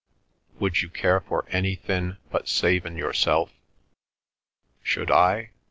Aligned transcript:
"Would 0.59 0.81
you 0.81 0.89
care 0.89 1.19
for 1.19 1.45
anythin' 1.51 2.17
but 2.31 2.49
savin' 2.49 2.97
yourself? 2.97 3.51
Should 4.81 5.11
I? 5.11 5.51